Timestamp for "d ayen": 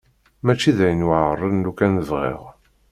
0.77-1.03